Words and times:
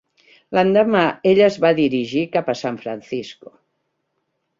L'endemà, 0.57 1.01
ella 1.31 1.43
es 1.47 1.57
va 1.65 1.71
dirigir 1.79 2.23
cap 2.37 2.49
a 2.49 2.57
San 2.63 2.81
Francisco. 2.87 3.53